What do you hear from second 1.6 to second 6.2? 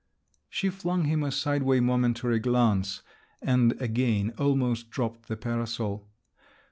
momentary glance, and again almost dropped the parasol.